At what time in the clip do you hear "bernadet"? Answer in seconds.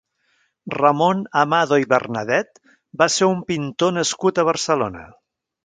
1.91-2.59